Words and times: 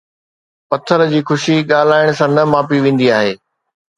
پٿر 0.69 0.99
جي 1.11 1.19
خوشي 1.27 1.55
ڳالھائڻ 1.69 2.07
سان 2.17 2.29
نه 2.37 2.43
ماپي 2.53 2.77
ويندي 2.83 3.07
آهي 3.19 3.33